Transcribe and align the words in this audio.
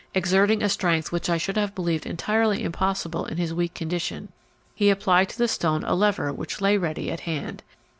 Exerting 0.15 0.63
a 0.63 0.67
strength 0.69 1.11
which 1.11 1.29
I 1.29 1.37
should 1.37 1.57
have 1.57 1.75
believed 1.75 2.07
entirely 2.07 2.63
impossible 2.63 3.25
in 3.27 3.37
his 3.37 3.53
weak 3.53 3.75
condition, 3.75 4.29
he 4.73 4.89
applied 4.89 5.29
to 5.29 5.37
the 5.37 5.47
stone 5.47 5.83
a 5.83 5.93
lever 5.93 6.33
which 6.33 6.59
lay 6.59 6.75
ready 6.75 7.11
at 7.11 7.19
hand. 7.19 7.61